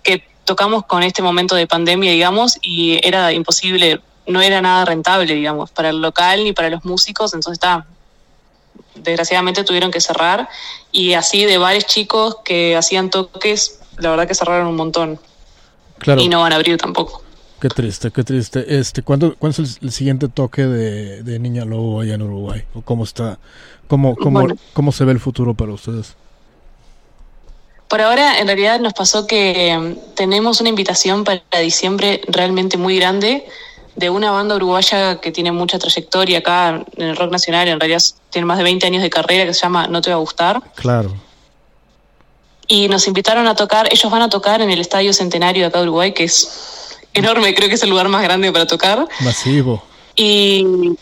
que 0.03 0.25
tocamos 0.45 0.85
con 0.87 1.03
este 1.03 1.23
momento 1.23 1.55
de 1.55 1.67
pandemia, 1.67 2.11
digamos, 2.11 2.59
y 2.61 2.99
era 3.07 3.33
imposible 3.33 4.01
no 4.27 4.41
era 4.41 4.61
nada 4.61 4.85
rentable, 4.85 5.35
digamos, 5.35 5.71
para 5.71 5.91
el 5.91 6.01
local 6.01 6.45
ni 6.45 6.53
para 6.53 6.71
los 6.71 6.85
músicos, 6.85 7.35
entonces 7.35 7.55
está, 7.55 7.87
desgraciadamente 8.95 9.65
tuvieron 9.65 9.91
que 9.91 10.01
cerrar 10.01 10.49
y 10.93 11.15
así 11.15 11.45
de 11.45 11.59
varios 11.59 11.87
chicos 11.87 12.39
que 12.45 12.77
hacían 12.77 13.11
toques, 13.11 13.81
la 13.99 14.11
verdad 14.11 14.27
que 14.27 14.35
cerraron 14.35 14.69
un 14.69 14.77
montón. 14.77 15.19
Claro. 15.99 16.21
Y 16.21 16.29
no 16.29 16.41
van 16.41 16.53
a 16.53 16.57
abrir 16.57 16.77
tampoco. 16.77 17.23
Qué 17.61 17.69
triste, 17.69 18.11
qué 18.11 18.25
triste. 18.25 18.79
Este, 18.79 19.03
¿cuándo, 19.03 19.37
¿Cuándo 19.37 19.63
es 19.63 19.79
el, 19.81 19.91
siguiente 19.91 20.29
toque 20.29 20.67
de, 20.67 21.39
Niña 21.39 21.65
Lobo 21.65 22.01
allá 22.01 22.15
en 22.15 22.23
Uruguay? 22.23 22.65
¿O 22.75 22.83
cómo 22.83 23.05
está? 23.05 23.39
¿Cómo, 23.87 24.17
cómo, 24.17 24.47
¿Cómo 24.73 24.93
se 24.93 25.05
ve 25.05 25.13
el 25.13 25.21
futuro 25.21 25.55
para 25.55 25.73
ustedes? 25.73 26.15
Por 27.89 28.01
ahora, 28.01 28.39
en 28.41 28.49
realidad, 28.49 28.81
nos 28.81 28.93
pasó 28.93 29.27
que 29.27 29.77
mm, 29.79 30.15
tenemos 30.15 30.61
una 30.61 30.69
invitación 30.69 31.25
para 31.25 31.43
diciembre 31.63 32.23
realmente 32.27 32.77
muy 32.77 32.97
grande 32.97 33.47
de 33.97 34.11
una 34.11 34.31
banda 34.31 34.57
uruguaya 34.57 35.21
que 35.21 35.31
tiene 35.31 35.53
mucha 35.53 35.79
trayectoria 35.79 36.39
acá 36.39 36.85
en 36.97 37.09
el 37.09 37.17
rock 37.17 37.31
nacional, 37.31 37.69
en 37.69 37.79
realidad 37.79 38.03
tiene 38.31 38.47
más 38.47 38.59
de 38.59 38.65
20 38.65 38.87
años 38.87 39.03
de 39.03 39.11
carrera, 39.11 39.47
que 39.47 39.55
se 39.55 39.61
llama 39.61 39.87
No 39.87 40.01
Te 40.03 40.11
Va 40.11 40.17
a 40.17 40.19
Gustar. 40.19 40.61
Claro. 40.75 41.15
Y 42.67 42.89
nos 42.89 43.07
invitaron 43.07 43.47
a 43.47 43.55
tocar, 43.55 43.89
ellos 43.93 44.11
van 44.11 44.23
a 44.23 44.29
tocar 44.29 44.63
en 44.63 44.71
el 44.71 44.81
Estadio 44.81 45.13
Centenario 45.13 45.63
de 45.63 45.67
acá 45.69 45.79
de 45.79 45.85
Uruguay, 45.85 46.13
que 46.13 46.25
es 46.25 46.99
enorme, 47.13 47.55
creo 47.55 47.69
que 47.69 47.75
es 47.77 47.83
el 47.83 47.91
lugar 47.91 48.09
más 48.09 48.23
grande 48.23 48.51
para 48.53 48.67
tocar. 48.67 49.07
Masivo. 49.21 49.83
Y 50.17 50.97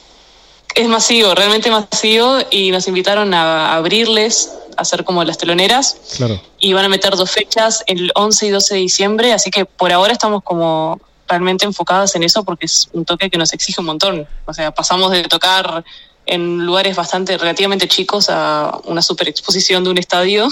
es 0.75 0.89
masivo, 0.89 1.35
realmente 1.35 1.71
masivo, 1.71 2.39
y 2.51 2.71
nos 2.71 2.89
invitaron 2.89 3.33
a 3.33 3.75
abrirles, 3.75 4.53
a 4.77 4.83
hacer 4.83 5.05
como 5.05 5.23
las 5.25 5.39
teloneras. 5.39 5.97
Claro. 6.17 6.41
Y 6.59 6.73
van 6.73 6.85
a 6.85 6.89
meter 6.89 7.15
dos 7.15 7.31
fechas, 7.31 7.85
el 7.87 8.11
11 8.15 8.47
y 8.47 8.51
12 8.51 8.75
de 8.75 8.81
diciembre, 8.81 9.33
así 9.33 9.51
que 9.51 9.65
por 9.65 9.93
ahora 9.93 10.13
estamos 10.13 10.43
como 10.43 11.01
realmente 11.29 11.65
enfocadas 11.65 12.15
en 12.17 12.23
eso 12.23 12.45
porque 12.45 12.67
es 12.67 12.89
un 12.93 13.05
toque 13.05 13.31
que 13.31 13.39
nos 13.39 13.53
exige 13.53 13.81
un 13.81 13.87
montón. 13.87 14.27
O 14.47 14.55
sea, 14.55 14.71
pasamos 14.73 15.11
de 15.11 15.23
tocar 15.25 15.85
en 16.27 16.65
lugares 16.65 16.95
bastante 16.95 17.37
relativamente 17.37 17.89
chicos 17.89 18.29
a 18.29 18.79
una 18.85 19.03
super 19.03 19.29
exposición 19.29 19.83
de 19.85 19.91
un 19.91 19.99
estadio. 19.99 20.49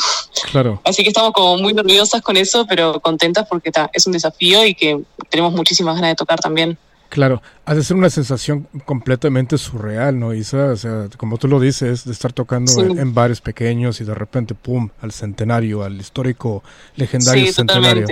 Claro. 0.50 0.80
Así 0.84 1.02
que 1.02 1.08
estamos 1.08 1.32
como 1.32 1.58
muy 1.58 1.72
nerviosas 1.72 2.22
con 2.22 2.36
eso, 2.36 2.66
pero 2.66 3.00
contentas 3.00 3.46
porque 3.48 3.70
es 3.92 4.06
un 4.06 4.12
desafío 4.12 4.64
y 4.64 4.74
que 4.74 5.00
tenemos 5.28 5.52
muchísimas 5.52 5.94
ganas 5.94 6.10
de 6.10 6.16
tocar 6.16 6.40
también. 6.40 6.78
Claro, 7.10 7.42
ha 7.64 7.74
de 7.74 7.82
ser 7.82 7.96
una 7.96 8.08
sensación 8.08 8.68
completamente 8.84 9.58
surreal, 9.58 10.16
¿no, 10.16 10.32
Isa? 10.32 10.66
O 10.66 10.76
sea, 10.76 11.08
como 11.16 11.38
tú 11.38 11.48
lo 11.48 11.58
dices, 11.58 12.04
de 12.04 12.12
estar 12.12 12.32
tocando 12.32 12.80
en, 12.84 13.12
bares 13.12 13.40
pequeños 13.40 14.00
y 14.00 14.04
de 14.04 14.14
repente, 14.14 14.54
¡pum!, 14.54 14.90
al 15.02 15.10
centenario, 15.10 15.82
al 15.82 16.00
histórico, 16.00 16.62
legendario 16.94 17.46
sí, 17.46 17.52
centenario. 17.52 18.06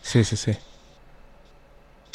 Sí, 0.00 0.22
sí, 0.22 0.36
sí. 0.36 0.52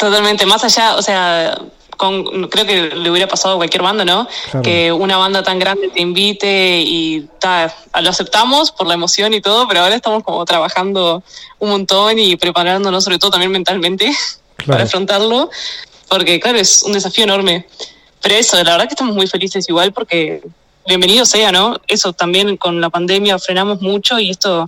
Totalmente, 0.02 0.48
más 0.48 0.64
allá, 0.64 0.96
o 0.96 1.02
sea, 1.04 1.62
con, 1.96 2.48
creo 2.50 2.66
que 2.66 2.96
le 2.96 3.12
hubiera 3.12 3.28
pasado 3.28 3.54
a 3.54 3.58
cualquier 3.58 3.84
banda, 3.84 4.04
¿no? 4.04 4.28
Que 4.64 4.92
una 4.92 5.16
banda 5.18 5.44
tan 5.44 5.60
grande 5.60 5.90
te 5.90 6.02
invite 6.02 6.82
y 6.82 7.28
ta, 7.38 7.72
lo 8.02 8.10
aceptamos 8.10 8.72
por 8.72 8.88
la 8.88 8.96
emoción 8.96 9.36
y 9.36 9.42
todo, 9.42 9.68
pero 9.68 9.82
ahora 9.82 9.94
estamos 9.94 10.24
como 10.24 10.44
trabajando 10.44 11.22
un 11.60 11.70
montón 11.70 12.18
y 12.18 12.36
preparándonos 12.36 13.04
sobre 13.04 13.20
todo 13.20 13.30
también 13.30 13.52
mentalmente 13.52 14.12
para 14.66 14.86
afrontarlo, 14.86 15.52
porque 16.10 16.40
claro, 16.40 16.58
es 16.58 16.82
un 16.82 16.94
desafío 16.94 17.26
enorme. 17.26 17.68
Pero 18.24 18.34
eso, 18.34 18.56
la 18.64 18.72
verdad 18.72 18.88
que 18.88 18.96
estamos 18.96 19.14
muy 19.14 19.28
felices 19.28 19.70
igual 19.70 19.94
porque 19.94 20.42
bienvenido 20.88 21.26
sea, 21.26 21.52
¿no? 21.52 21.80
Eso 21.88 22.12
también 22.12 22.58
con 22.58 22.82
la 22.82 22.90
pandemia 22.90 23.38
frenamos 23.38 23.82
mucho 23.82 24.18
y 24.18 24.32
esto 24.32 24.68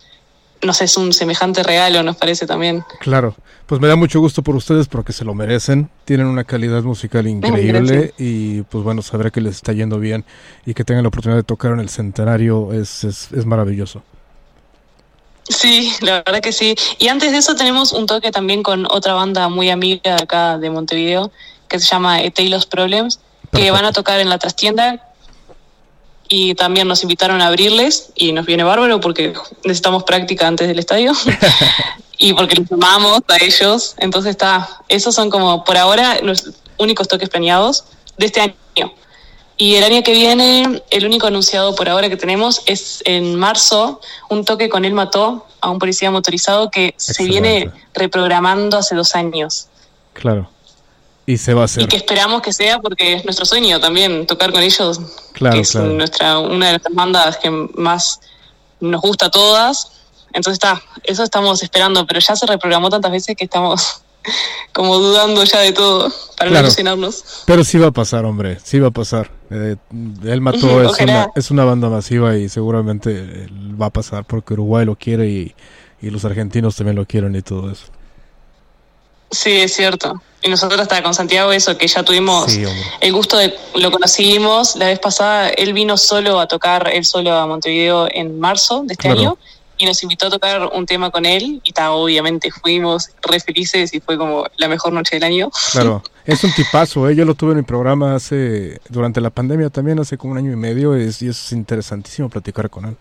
no 0.63 0.74
sé, 0.74 0.86
es 0.86 0.98
un 0.98 1.13
semejante 1.13 1.63
regalo, 1.63 2.03
nos 2.03 2.15
parece 2.15 2.46
también. 2.46 2.84
Claro, 3.00 3.36
pues 3.65 3.82
me 3.82 3.88
da 3.88 3.96
mucho 3.96 4.20
gusto 4.20 4.41
por 4.41 4.55
ustedes 4.55 4.88
porque 4.88 5.13
se 5.13 5.25
lo 5.25 5.34
merecen, 5.34 5.89
tienen 6.05 6.27
una 6.27 6.43
calidad 6.43 6.84
musical 6.84 7.27
increíble 7.27 8.13
y 8.17 8.62
pues 8.63 8.84
bueno, 8.84 9.01
saber 9.01 9.32
que 9.32 9.41
les 9.41 9.55
está 9.55 9.74
yendo 9.74 10.00
bien 10.00 10.25
y 10.65 10.74
que 10.74 10.84
tengan 10.84 11.03
la 11.03 11.10
oportunidad 11.10 11.39
de 11.39 11.43
tocar 11.43 11.72
en 11.74 11.79
el 11.79 11.89
centenario 11.89 12.74
es, 12.74 13.03
es, 13.03 13.32
es 13.32 13.46
maravilloso. 13.46 14.03
Sí, 15.50 15.93
la 16.01 16.24
verdad 16.24 16.41
que 16.41 16.53
sí. 16.53 16.75
Y 17.00 17.10
antes 17.10 17.32
de 17.32 17.38
eso 17.38 17.55
tenemos 17.55 17.91
un 17.91 18.05
toque 18.05 18.32
también 18.32 18.63
con 18.63 18.86
otra 18.89 19.13
banda 19.13 19.50
muy 19.50 19.70
amiga 19.70 20.15
acá 20.15 20.58
de 20.58 20.70
Montevideo 20.70 21.32
que 21.67 21.79
se 21.79 21.88
llama 21.88 22.22
Eteilos 22.22 22.65
Problems, 22.65 23.20
que 23.51 23.72
van 23.72 23.86
a 23.86 23.91
tocar 23.91 24.20
en 24.20 24.29
la 24.29 24.38
trastienda 24.38 25.12
y 26.30 26.56
también 26.56 26.88
nos 26.88 27.03
invitaron 27.03 27.42
a 27.42 27.48
abrirles 27.48 28.12
y 28.15 28.32
nos 28.32 28.46
viene 28.46 28.63
bárbaro 28.63 29.00
porque 29.00 29.34
necesitamos 29.63 30.03
práctica 30.03 30.48
antes 30.48 30.68
del 30.68 30.80
estadio 30.80 31.13
y 32.18 32.34
porque 32.34 32.56
los 32.56 32.72
amamos 32.72 33.22
a 33.27 33.44
ellos. 33.44 33.96
Entonces 33.98 34.32
está, 34.32 34.82
esos 34.89 35.13
son 35.13 35.30
como 35.30 35.63
por 35.63 35.77
ahora 35.77 36.20
los 36.22 36.51
únicos 36.77 37.08
toques 37.08 37.30
planeados 37.30 37.86
de 38.18 38.25
este 38.25 38.42
año. 38.42 38.94
Y 39.58 39.75
el 39.75 39.84
año 39.84 40.01
que 40.03 40.13
viene, 40.13 40.82
el 40.89 41.06
único 41.06 41.27
anunciado 41.27 41.75
por 41.75 41.88
ahora 41.88 42.10
que 42.10 42.18
tenemos 42.18 42.63
es 42.65 43.01
en 43.06 43.36
marzo, 43.36 44.01
un 44.30 44.46
toque 44.46 44.68
con 44.68 44.84
él 44.84 44.94
mató 44.94 45.46
a 45.62 45.70
un 45.70 45.77
policía 45.77 46.10
motorizado 46.10 46.72
que 46.72 46.96
se 46.98 47.24
viene 47.25 47.72
reprogramando 47.94 48.77
hace 48.77 48.96
dos 48.96 49.15
años. 49.15 49.68
Claro. 50.13 50.50
Y 51.25 51.38
se 51.38 51.53
va 51.53 51.62
a 51.62 51.65
hacer. 51.65 51.84
Y 51.84 51.88
que 51.88 51.98
esperamos 51.98 52.42
que 52.42 52.51
sea 52.51 52.80
porque 52.80 53.13
es 53.13 53.24
nuestro 53.24 53.46
sueño 53.46 53.80
también 53.80 54.27
tocar 54.27 54.51
con 54.51 54.62
ellos. 54.62 55.00
Claro, 55.34 55.56
que 55.56 55.62
es 55.62 55.75
nuestra, 55.75 56.39
una 56.39 56.68
de 56.68 56.72
nuestras 56.74 56.94
bandas 56.94 57.38
que 57.38 57.50
más 57.50 58.20
nos 58.80 59.01
gusta 59.01 59.27
a 59.27 59.32
todas. 59.32 59.92
Entonces 60.34 60.53
está, 60.53 60.82
eso 61.03 61.24
estamos 61.24 61.63
esperando, 61.63 62.06
pero 62.06 62.20
ya 62.20 62.36
se 62.36 62.46
reprogramó 62.46 62.89
tantas 62.89 63.12
veces 63.12 63.36
que 63.38 63.46
estamos 63.46 64.01
como 64.74 64.98
dudando 64.98 65.44
ya 65.44 65.60
de 65.60 65.72
todo 65.72 66.12
para 66.38 66.51
no 66.51 66.60
ilusionarnos. 66.60 67.44
Pero 67.46 67.63
sí 67.63 67.77
va 67.77 67.88
a 67.88 67.92
pasar, 67.92 68.25
hombre, 68.25 68.58
sí 68.63 68.80
va 68.80 68.89
a 68.89 68.92
pasar. 68.92 69.32
Eh, 69.50 69.75
él 70.25 70.42
mató, 70.42 70.82
es, 70.84 71.00
una, 71.00 71.30
es 71.36 71.51
una 71.51 71.63
banda 71.63 71.89
masiva 71.89 72.36
y 72.36 72.50
seguramente 72.50 73.48
va 73.80 73.88
a 73.88 73.92
pasar 73.92 74.25
porque 74.25 74.53
Uruguay 74.53 74.86
lo 74.86 74.96
quiere 74.96 75.30
y, 75.30 75.56
y 76.01 76.10
los 76.10 76.25
argentinos 76.25 76.75
también 76.75 76.96
lo 76.96 77.06
quieren 77.06 77.36
y 77.36 77.42
todo 77.42 77.72
eso. 77.72 77.86
Sí, 79.34 79.52
es 79.52 79.74
cierto. 79.74 80.22
Y 80.42 80.50
nosotros 80.50 80.80
hasta 80.82 81.02
con 81.02 81.13
Santiago 81.13 81.52
eso, 81.52 81.78
que 81.78 81.88
ya 81.88 82.04
tuvimos 82.04 82.58
el 83.00 83.13
gusto 83.13 83.38
de, 83.38 83.56
lo 83.75 83.92
conocimos 83.92 84.75
la 84.75 84.88
vez 84.88 85.00
pasada, 85.00 85.50
él 85.50 85.72
vino 85.74 85.98
solo 85.98 86.40
a 86.40 86.48
tocar, 86.48 86.90
él 86.94 87.06
solo 87.06 87.34
a 87.34 87.48
Montevideo 87.48 88.08
en 88.12 88.40
marzo 88.40 88.84
de 88.86 88.94
este 88.94 89.08
año 89.08 89.38
y 89.78 89.86
nos 89.86 90.04
invitó 90.04 90.28
a 90.28 90.30
tocar 90.30 90.70
un 90.74 90.86
tema 90.86 91.10
con 91.12 91.25
él 91.25 91.62
y 91.63 91.72
ta, 91.72 91.92
obviamente 91.92 92.52
fuimos 92.52 93.10
re 93.22 93.40
felices 93.40 93.94
y 93.94 94.02
fue 94.02 94.18
como 94.18 94.46
la 94.58 94.68
mejor 94.68 94.94
noche 94.94 95.16
del 95.16 95.24
año. 95.24 95.50
Claro, 95.72 96.04
es 96.25 96.44
un 96.44 96.54
tipazo, 96.54 97.10
¿eh? 97.10 97.16
yo 97.16 97.25
lo 97.25 97.36
tuve 97.36 97.52
en 97.52 97.58
mi 97.58 97.63
programa 97.63 98.16
hace, 98.16 98.80
durante 98.90 99.22
la 99.22 99.30
pandemia 99.30 99.70
también, 99.70 100.00
hace 100.00 100.18
como 100.18 100.34
un 100.34 100.38
año 100.38 100.52
y 100.52 100.58
medio 100.58 100.94
es, 100.96 101.22
y 101.22 101.30
es 101.30 101.52
interesantísimo 101.52 102.30
platicar 102.30 102.70
con 102.70 102.86
él. 102.86 102.98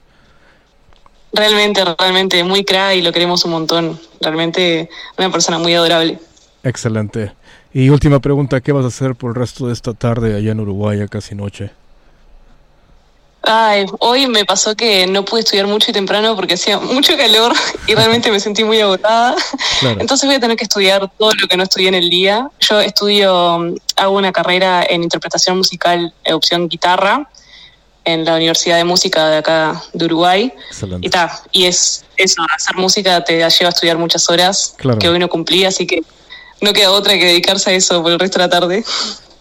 Realmente, 1.33 1.83
realmente, 1.99 2.45
muy 2.45 2.65
cra 2.65 2.95
y 2.95 3.03
lo 3.03 3.13
queremos 3.13 3.45
un 3.45 3.53
montón. 3.53 4.01
Realmente 4.21 4.89
una 5.17 5.31
persona 5.31 5.59
muy 5.59 5.75
adorable. 5.75 6.19
Excelente. 6.63 7.33
Y 7.73 7.89
última 7.89 8.21
pregunta, 8.21 8.61
¿qué 8.61 8.73
vas 8.73 8.85
a 8.85 8.89
hacer 8.89 9.15
por 9.15 9.31
el 9.31 9.37
resto 9.37 9.67
de 9.67 9.73
esta 9.73 9.95
tarde 9.95 10.37
allá 10.37 10.53
en 10.53 10.61
Uruguay, 10.61 11.01
a 11.01 11.09
casi 11.09 11.35
noche? 11.35 11.71
Ay, 13.45 13.87
hoy 13.99 14.29
me 14.29 14.45
pasó 14.45 14.77
que 14.77 15.07
no 15.09 15.25
pude 15.25 15.41
estudiar 15.41 15.67
mucho 15.67 15.91
y 15.91 15.95
temprano 15.95 16.37
porque 16.37 16.55
hacía 16.55 16.79
mucho 16.79 17.17
calor 17.17 17.53
y 17.89 17.95
realmente 17.95 18.31
me 18.31 18.39
sentí 18.39 18.63
muy 18.63 18.81
agotada. 18.81 19.35
Entonces 19.99 20.27
voy 20.27 20.37
a 20.37 20.41
tener 20.41 20.57
que 20.57 20.65
estudiar 20.65 21.11
todo 21.19 21.33
lo 21.41 21.49
que 21.49 21.57
no 21.57 21.65
estudié 21.65 21.89
en 21.89 21.95
el 21.95 22.09
día. 22.09 22.49
Yo 22.61 22.81
estudio, 22.81 23.75
hago 23.97 24.17
una 24.17 24.33
carrera 24.33 24.87
en 24.89 25.03
interpretación 25.03 25.57
musical, 25.57 26.15
opción 26.33 26.69
guitarra, 26.69 27.29
en 28.05 28.25
la 28.25 28.37
Universidad 28.37 28.77
de 28.77 28.85
Música 28.85 29.29
de 29.29 29.37
acá 29.39 29.83
de 29.93 30.05
Uruguay. 30.05 30.53
Y 31.01 31.11
ta, 31.11 31.43
y 31.53 31.65
es 31.67 32.05
eso, 32.17 32.43
hacer 32.55 32.77
música 32.77 33.23
te 33.25 33.35
lleva 33.35 33.47
a 33.47 33.49
estudiar 33.49 33.99
muchas 33.99 34.29
horas 34.29 34.75
que 34.99 35.09
hoy 35.09 35.19
no 35.19 35.29
cumplí, 35.29 35.65
así 35.65 35.87
que 35.87 36.03
no 36.61 36.73
queda 36.73 36.93
otra 36.93 37.15
que 37.15 37.27
dedicarse 37.27 37.71
a 37.71 37.73
eso 37.75 38.03
por 38.03 38.13
el 38.13 38.19
resto 38.19 38.39
de 38.39 38.45
la 38.45 38.51
tarde. 38.51 38.85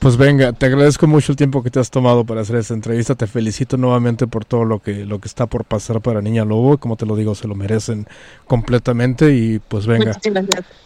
Pues 0.01 0.17
venga, 0.17 0.51
te 0.51 0.65
agradezco 0.65 1.05
mucho 1.05 1.31
el 1.31 1.35
tiempo 1.35 1.61
que 1.61 1.69
te 1.69 1.79
has 1.79 1.91
tomado 1.91 2.23
para 2.23 2.41
hacer 2.41 2.55
esta 2.55 2.73
entrevista. 2.73 3.13
Te 3.13 3.27
felicito 3.27 3.77
nuevamente 3.77 4.25
por 4.25 4.45
todo 4.45 4.65
lo 4.65 4.79
que 4.79 5.05
lo 5.05 5.21
que 5.21 5.27
está 5.27 5.45
por 5.45 5.63
pasar 5.63 6.01
para 6.01 6.23
Niña 6.23 6.43
Lobo. 6.43 6.79
Como 6.79 6.95
te 6.95 7.05
lo 7.05 7.15
digo, 7.15 7.35
se 7.35 7.47
lo 7.47 7.53
merecen 7.53 8.07
completamente. 8.47 9.31
Y 9.35 9.59
pues 9.59 9.85
venga, 9.85 10.19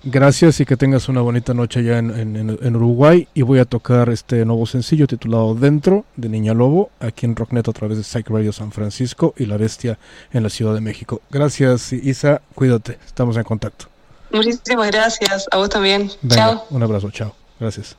gracias 0.04 0.60
y 0.60 0.66
que 0.66 0.76
tengas 0.76 1.08
una 1.08 1.22
bonita 1.22 1.54
noche 1.54 1.80
allá 1.80 2.00
en, 2.00 2.76
Uruguay. 2.76 3.26
Y 3.34 3.44
voy 3.44 3.60
a 3.60 3.64
tocar 3.64 4.10
este 4.10 4.44
nuevo 4.44 4.66
sencillo 4.66 5.08
titulado 5.08 5.56
Dentro 5.56 6.04
de 6.18 6.28
Niña 6.28 6.54
Lobo, 6.54 6.90
aquí 7.00 7.26
en 7.26 7.38
Rocknet 7.38 7.70
a 7.70 7.72
través 7.72 7.98
de 7.98 8.04
Psych 8.04 8.30
Radio 8.30 8.52
San 8.52 8.74
Francisco 8.74 9.34
y 9.38 9.46
La 9.46 9.56
Bestia 9.56 9.98
en 10.34 10.44
la 10.44 10.50
Ciudad 10.50 10.74
de 10.74 10.82
México. 10.82 11.22
Gracias, 11.32 11.94
Isa. 11.94 12.42
Cuídate. 12.54 13.00
Estamos 13.06 13.38
en 13.38 13.44
contacto. 13.44 13.86
Muchísimas 14.34 14.92
gracias. 14.92 15.48
A 15.52 15.56
vos 15.56 15.70
también. 15.70 16.12
chao. 16.28 16.66
Un 16.70 16.84
abrazo. 16.84 17.10
Chao. 17.12 17.34
Gracias. 17.62 17.96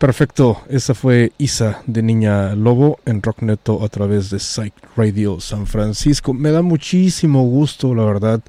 Perfecto, 0.00 0.62
esa 0.70 0.94
fue 0.94 1.32
Isa 1.36 1.82
de 1.86 2.02
Niña 2.02 2.54
Lobo 2.54 3.00
en 3.04 3.20
Rockneto 3.20 3.84
a 3.84 3.90
través 3.90 4.30
de 4.30 4.38
Psych 4.38 4.72
Radio 4.96 5.40
San 5.40 5.66
Francisco. 5.66 6.32
Me 6.32 6.50
da 6.50 6.62
muchísimo 6.62 7.42
gusto, 7.42 7.94
la 7.94 8.06
verdad, 8.06 8.40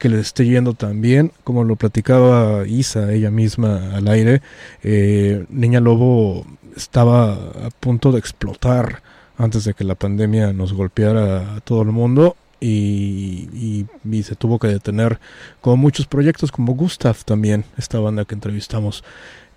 que 0.00 0.08
le 0.08 0.18
esté 0.18 0.46
yendo 0.46 0.74
tan 0.74 1.00
bien. 1.00 1.30
Como 1.44 1.62
lo 1.62 1.76
platicaba 1.76 2.66
Isa 2.66 3.12
ella 3.12 3.30
misma 3.30 3.94
al 3.94 4.08
aire, 4.08 4.42
eh, 4.82 5.46
Niña 5.48 5.78
Lobo 5.78 6.44
estaba 6.74 7.34
a 7.34 7.70
punto 7.78 8.10
de 8.10 8.18
explotar 8.18 9.00
antes 9.38 9.62
de 9.62 9.74
que 9.74 9.84
la 9.84 9.94
pandemia 9.94 10.52
nos 10.52 10.72
golpeara 10.72 11.54
a 11.54 11.60
todo 11.60 11.82
el 11.82 11.92
mundo. 11.92 12.34
Y, 12.58 13.86
y, 14.02 14.22
se 14.22 14.34
tuvo 14.34 14.58
que 14.58 14.66
detener 14.66 15.20
con 15.60 15.78
muchos 15.78 16.06
proyectos 16.06 16.50
como 16.50 16.74
Gustav 16.74 17.22
también, 17.24 17.64
esta 17.76 18.00
banda 18.00 18.24
que 18.24 18.34
entrevistamos 18.34 19.04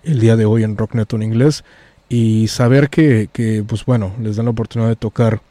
el 0.03 0.19
día 0.19 0.35
de 0.35 0.45
hoy 0.45 0.63
en 0.63 0.77
Rocknet 0.77 1.13
en 1.13 1.23
inglés 1.23 1.63
y 2.09 2.47
saber 2.47 2.89
que, 2.89 3.29
que, 3.31 3.63
pues 3.67 3.85
bueno, 3.85 4.13
les 4.21 4.35
dan 4.35 4.45
la 4.45 4.51
oportunidad 4.51 4.89
de 4.89 4.95
tocar 4.95 5.41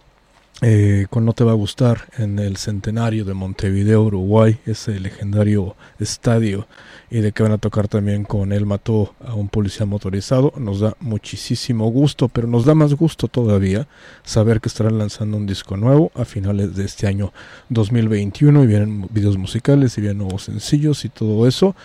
eh, 0.61 1.07
con 1.09 1.25
No 1.25 1.35
Te 1.35 1.45
Va 1.45 1.53
a 1.53 1.55
Gustar 1.55 2.09
en 2.19 2.41
el 2.41 2.57
centenario 2.57 3.25
de 3.25 3.33
Montevideo, 3.33 4.03
Uruguay, 4.03 4.59
ese 4.67 4.99
legendario 4.99 5.77
estadio, 6.01 6.67
y 7.11 7.21
de 7.21 7.31
que 7.31 7.45
van 7.45 7.53
a 7.53 7.59
tocar 7.59 7.87
también 7.87 8.25
con 8.25 8.51
Él 8.51 8.67
Mató 8.67 9.15
a 9.25 9.35
un 9.35 9.49
policía 9.49 9.87
motorizado, 9.87 10.53
nos 10.57 10.81
da 10.81 10.97
muchísimo 10.99 11.89
gusto, 11.93 12.29
pero 12.29 12.49
nos 12.49 12.65
da 12.65 12.75
más 12.75 12.95
gusto 12.95 13.29
todavía 13.29 13.87
saber 14.25 14.61
que 14.61 14.69
estarán 14.69 14.99
lanzando 14.99 15.37
un 15.37 15.47
disco 15.47 15.77
nuevo 15.77 16.11
a 16.17 16.25
finales 16.25 16.75
de 16.75 16.87
este 16.87 17.07
año 17.07 17.33
2021 17.69 18.65
y 18.65 18.67
vienen 18.67 19.07
videos 19.11 19.39
musicales 19.39 19.97
y 19.97 20.01
vienen 20.01 20.19
nuevos 20.19 20.43
sencillos 20.43 21.05
y 21.05 21.09
todo 21.09 21.47
eso. 21.47 21.77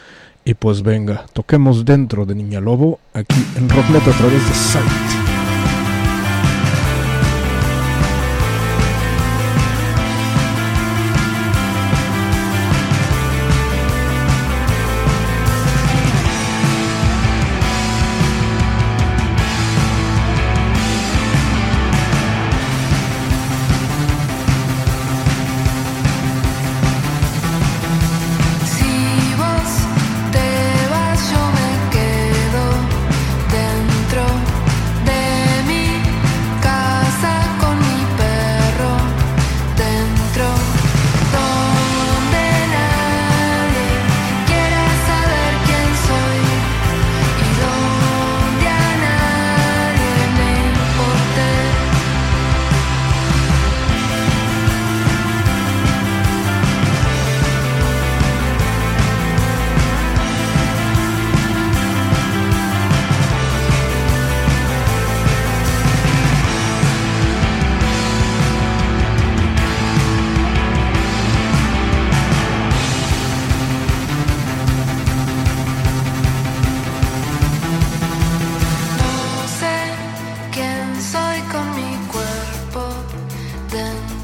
Y 0.45 0.55
pues 0.55 0.81
venga, 0.81 1.25
toquemos 1.31 1.85
dentro 1.85 2.25
de 2.25 2.35
Niña 2.35 2.59
Lobo 2.59 2.99
aquí 3.13 3.45
en 3.55 3.69
Rocknet 3.69 4.05
a 4.07 4.11
través 4.11 4.47
de 4.47 4.53
Sight. 4.53 5.32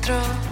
nuestro 0.09 0.48